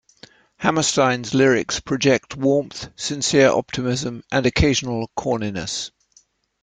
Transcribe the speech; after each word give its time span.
Hammerstein's 0.57 1.35
lyrics 1.35 1.79
project 1.79 2.35
warmth, 2.35 2.89
sincere 2.95 3.49
optimism, 3.51 4.23
and 4.31 4.47
occasional 4.47 5.11
corniness. 5.15 5.91